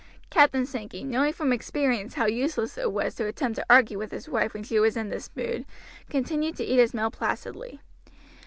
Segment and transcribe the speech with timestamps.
[0.31, 4.27] Captain Sankey, knowing from experience how useless it was to attempt to argue with his
[4.27, 5.63] wife when she was in this mood,
[6.09, 7.79] continued to eat his meal placidly.